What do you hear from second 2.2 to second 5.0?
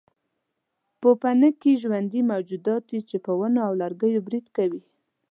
موجودات دي چې پر ونو او لرګیو برید کوي.